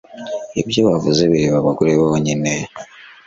Ibyo 0.61 0.81
wavuze 0.87 1.21
bireba 1.31 1.57
abagore 1.61 1.91
bonyine 2.01 2.51